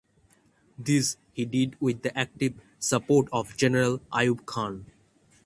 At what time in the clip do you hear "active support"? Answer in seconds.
2.17-3.27